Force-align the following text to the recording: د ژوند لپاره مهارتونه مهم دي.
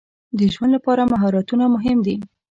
د 0.37 0.39
ژوند 0.53 0.71
لپاره 0.77 1.09
مهارتونه 1.11 1.65
مهم 1.75 1.97
دي. 2.05 2.15